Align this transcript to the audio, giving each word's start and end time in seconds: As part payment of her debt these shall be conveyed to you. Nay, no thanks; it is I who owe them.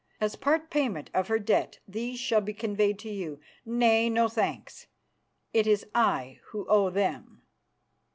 As 0.19 0.35
part 0.35 0.71
payment 0.71 1.11
of 1.13 1.27
her 1.27 1.37
debt 1.37 1.77
these 1.87 2.19
shall 2.19 2.41
be 2.41 2.55
conveyed 2.55 2.97
to 2.97 3.09
you. 3.11 3.39
Nay, 3.67 4.09
no 4.09 4.27
thanks; 4.27 4.87
it 5.53 5.67
is 5.67 5.85
I 5.93 6.39
who 6.47 6.65
owe 6.67 6.89
them. 6.89 7.43